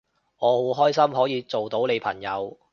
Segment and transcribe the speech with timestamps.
[0.39, 2.57] 我好開心可以做到你朋友